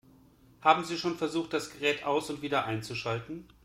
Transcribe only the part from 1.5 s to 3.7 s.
das Gerät aus- und wieder einzuschalten?